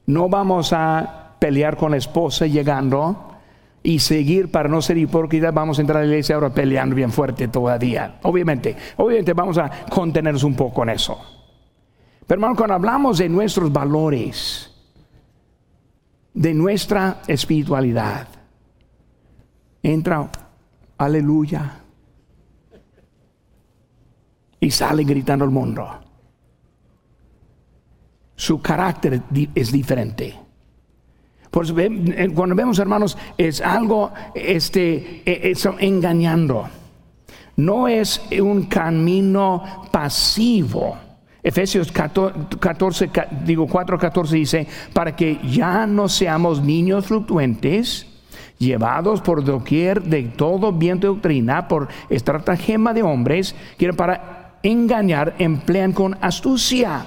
[0.07, 3.37] no vamos a pelear con la esposa llegando
[3.81, 7.13] y seguir para no ser hipócritas, vamos a entrar a la iglesia ahora peleando bien
[7.13, 8.19] fuerte todavía.
[8.23, 11.17] Obviamente, obviamente vamos a contenernos un poco en eso.
[12.27, 14.68] Pero hermano, cuando hablamos de nuestros valores,
[16.39, 18.25] de nuestra espiritualidad.
[19.83, 20.31] Entra,
[20.97, 21.81] aleluya,
[24.57, 25.85] y sale gritando al mundo.
[28.37, 29.21] Su carácter
[29.53, 30.39] es diferente.
[31.51, 36.69] Por eh, cuando vemos, hermanos, es algo este, e, engañando.
[37.57, 41.08] No es un camino pasivo
[41.41, 43.09] Efesios 14,
[43.45, 48.07] digo 4, 14 dice, para que ya no seamos niños fluctuantes,
[48.57, 55.35] llevados por doquier de todo viento de doctrina, por estratagema de hombres, que para engañar
[55.39, 57.05] emplean con astucia.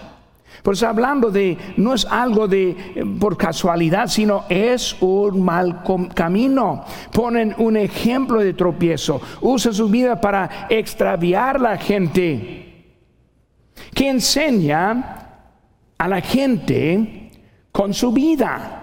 [0.63, 5.83] Por eso hablando de, no es algo de eh, por casualidad, sino es un mal
[6.15, 6.85] camino.
[7.13, 12.62] Ponen un ejemplo de tropiezo, usan su vida para extraviar la gente
[13.95, 15.23] que enseña
[15.99, 17.31] a la gente
[17.71, 18.79] con su vida.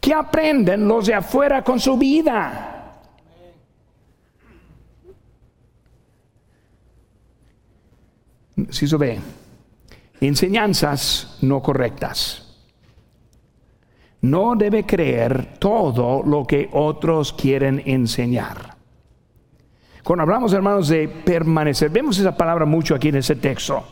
[0.00, 2.72] Que aprenden los de afuera con su vida.
[8.70, 9.18] Si se ve,
[10.20, 12.42] enseñanzas no correctas.
[14.20, 18.76] No debe creer todo lo que otros quieren enseñar.
[20.02, 23.84] Cuando hablamos, hermanos, de permanecer, vemos esa palabra mucho aquí en ese texto.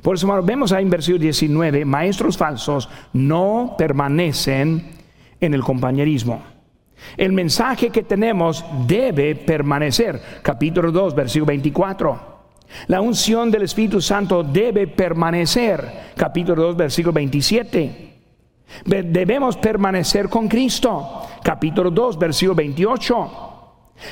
[0.00, 4.92] Por eso, hermanos, vemos ahí en versículo 19, maestros falsos no permanecen
[5.40, 6.42] en el compañerismo.
[7.16, 10.20] El mensaje que tenemos debe permanecer.
[10.42, 12.36] Capítulo 2, versículo 24.
[12.86, 16.12] La unción del Espíritu Santo debe permanecer.
[16.16, 18.14] Capítulo 2, versículo 27.
[18.84, 21.22] Debemos permanecer con Cristo.
[21.42, 23.45] Capítulo 2, versículo 28.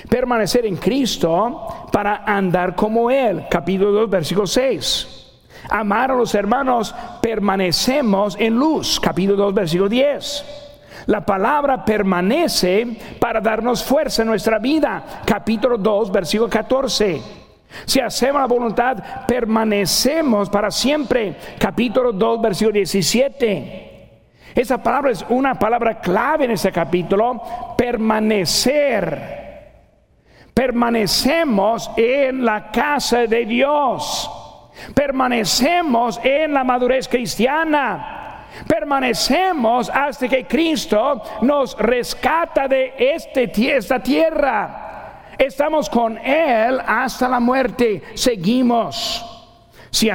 [0.09, 3.47] Permanecer en Cristo para andar como Él.
[3.51, 5.25] Capítulo 2, versículo 6.
[5.71, 9.01] Amar a los hermanos, permanecemos en luz.
[9.01, 10.45] Capítulo 2, versículo 10.
[11.07, 15.23] La palabra permanece para darnos fuerza en nuestra vida.
[15.25, 17.21] Capítulo 2, versículo 14.
[17.85, 21.37] Si hacemos la voluntad, permanecemos para siempre.
[21.59, 23.91] Capítulo 2, versículo 17.
[24.55, 27.43] Esa palabra es una palabra clave en ese capítulo,
[27.77, 29.44] permanecer.
[30.55, 34.31] Permanecemos en la casa de Dios.
[34.95, 38.47] Permanecemos en la madurez cristiana.
[38.69, 45.33] Permanecemos hasta que Cristo nos rescata de este, esta tierra.
[45.37, 48.03] Estamos con Él hasta la muerte.
[48.15, 49.31] Seguimos.
[49.91, 50.09] Si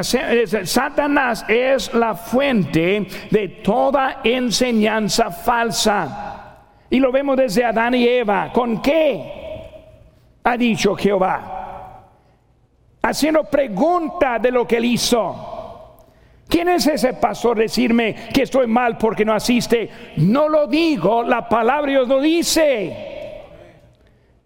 [0.63, 6.57] Satanás es la fuente de toda enseñanza falsa.
[6.89, 8.51] Y lo vemos desde Adán y Eva.
[8.53, 9.38] ¿Con qué?
[10.43, 12.05] Ha dicho Jehová.
[13.01, 15.49] Haciendo pregunta de lo que él hizo.
[16.47, 19.89] ¿Quién es ese pastor decirme que estoy mal porque no asiste?
[20.17, 23.09] No lo digo, la palabra Dios lo dice.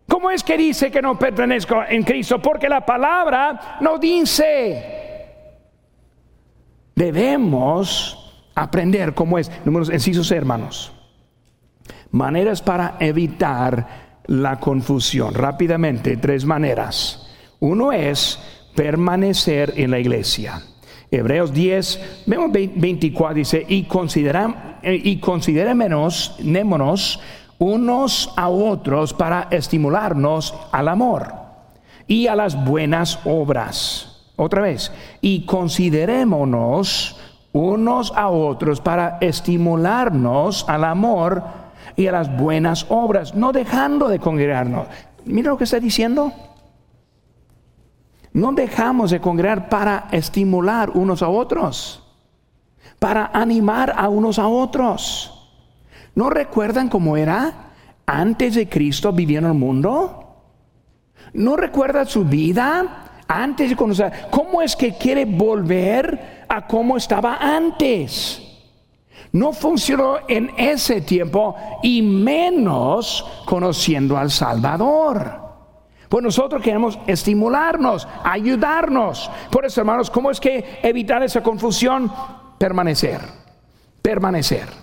[0.07, 2.41] ¿Cómo es que dice que no pertenezco en Cristo?
[2.41, 5.03] Porque la palabra no dice.
[6.93, 9.49] Debemos aprender cómo es.
[9.65, 10.91] Números encisos, hermanos.
[12.11, 15.33] Maneras para evitar la confusión.
[15.33, 17.27] Rápidamente, tres maneras.
[17.59, 18.39] Uno es
[18.75, 20.61] permanecer en la iglesia.
[21.11, 27.19] Hebreos 10, vemos 24, dice, y, consideram, eh, y considerémonos
[27.59, 31.33] unos a otros para estimularnos al amor
[32.07, 37.17] y a las buenas obras otra vez, y considerémonos
[37.51, 41.43] unos a otros para estimularnos al amor
[41.95, 44.87] y a las buenas obras, no dejando de congregarnos.
[45.25, 46.33] Mira lo que está diciendo.
[48.33, 52.03] No dejamos de congregar para estimular unos a otros,
[52.99, 55.29] para animar a unos a otros.
[56.15, 57.71] ¿No recuerdan cómo era
[58.05, 60.19] antes de Cristo viviendo en el mundo?
[61.33, 63.03] ¿No recuerda su vida?
[63.27, 64.11] antes de conocer.
[64.29, 68.41] ¿Cómo es que quiere volver a cómo estaba antes?
[69.33, 75.41] No funcionó en ese tiempo y menos conociendo al Salvador.
[76.07, 79.31] Pues nosotros queremos estimularnos, ayudarnos.
[79.49, 82.11] Por eso, hermanos, ¿cómo es que evitar esa confusión?
[82.59, 83.21] Permanecer,
[84.03, 84.82] permanecer.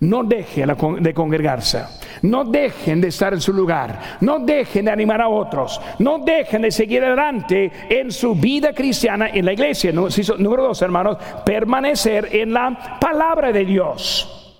[0.00, 1.84] No dejen de congregarse.
[2.22, 4.18] No dejen de estar en su lugar.
[4.20, 5.80] No dejen de animar a otros.
[5.98, 9.92] No dejen de seguir adelante en su vida cristiana en la iglesia.
[9.92, 14.56] Número dos, hermanos, permanecer en la palabra de Dios.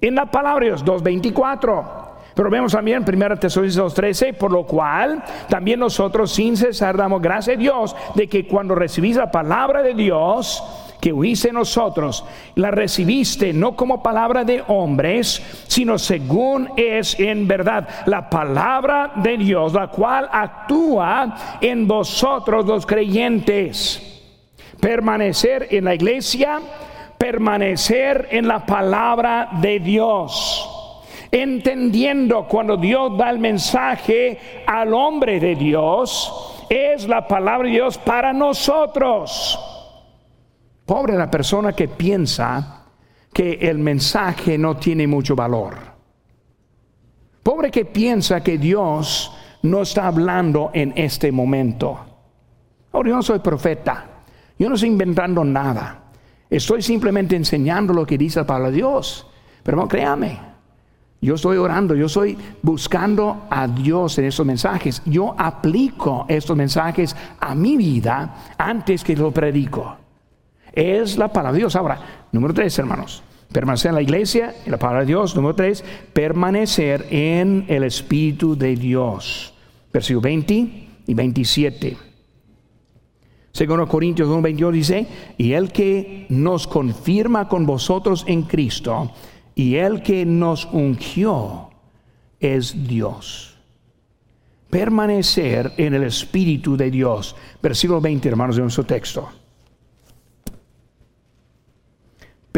[0.00, 2.08] En la palabra de Dios, 2.24.
[2.34, 7.20] Pero vemos también en 1 Tesalonicenses 2.13, por lo cual también nosotros sin cesar damos
[7.20, 10.62] gracias a Dios de que cuando recibís la palabra de Dios,
[11.00, 12.24] que huiste nosotros,
[12.54, 19.36] la recibiste no como palabra de hombres, sino según es en verdad la palabra de
[19.36, 24.04] Dios, la cual actúa en vosotros los creyentes.
[24.80, 26.60] Permanecer en la iglesia,
[27.16, 30.74] permanecer en la palabra de Dios
[31.30, 37.98] entendiendo cuando Dios da el mensaje al hombre de Dios, es la palabra de Dios
[37.98, 39.67] para nosotros.
[40.88, 42.86] Pobre la persona que piensa
[43.30, 45.76] que el mensaje no tiene mucho valor.
[47.42, 49.30] Pobre que piensa que Dios
[49.64, 52.06] no está hablando en este momento.
[52.90, 54.22] Ahora yo no soy profeta.
[54.58, 56.04] Yo no estoy inventando nada.
[56.48, 59.26] Estoy simplemente enseñando lo que dice para Dios.
[59.62, 60.40] Pero no créame.
[61.20, 65.02] Yo estoy orando, yo estoy buscando a Dios en estos mensajes.
[65.04, 69.97] Yo aplico estos mensajes a mi vida antes que lo predico.
[70.72, 71.76] Es la palabra de Dios.
[71.76, 73.22] Ahora, número tres, hermanos.
[73.52, 75.34] Permanecer en la iglesia, en la palabra de Dios.
[75.34, 79.54] Número tres, permanecer en el Espíritu de Dios.
[79.92, 80.54] Versículo 20
[81.06, 81.96] y 27.
[83.52, 85.06] Segundo Corintios 1, 22 dice,
[85.36, 89.10] y el que nos confirma con vosotros en Cristo,
[89.54, 91.70] y el que nos ungió
[92.38, 93.58] es Dios.
[94.70, 97.34] Permanecer en el Espíritu de Dios.
[97.60, 99.28] Versículo 20, hermanos, de nuestro texto.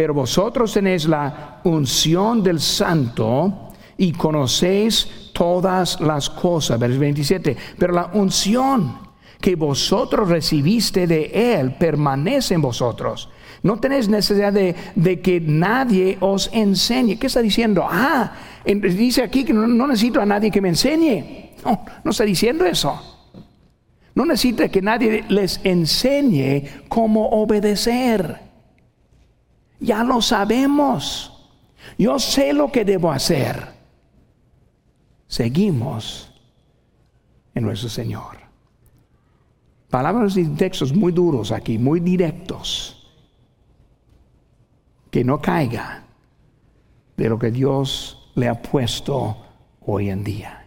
[0.00, 6.80] Pero vosotros tenéis la unción del santo y conocéis todas las cosas.
[6.80, 7.56] Versículo 27.
[7.78, 8.96] Pero la unción
[9.38, 13.28] que vosotros recibiste de Él permanece en vosotros.
[13.62, 17.18] No tenéis necesidad de, que nadie os enseñe.
[17.18, 17.86] ¿Qué está diciendo?
[17.86, 18.32] Ah,
[18.64, 21.56] dice aquí que no, no necesito a nadie que me enseñe.
[21.62, 22.98] No, no está diciendo eso.
[24.14, 28.48] No necesita que nadie les enseñe cómo obedecer.
[29.80, 31.32] Ya lo sabemos.
[31.98, 33.74] Yo sé lo que debo hacer.
[35.26, 36.30] Seguimos
[37.54, 38.38] en nuestro Señor.
[39.88, 42.96] Palabras y textos muy duros aquí, muy directos.
[45.10, 46.04] Que no caiga
[47.16, 49.36] de lo que Dios le ha puesto
[49.80, 50.59] hoy en día.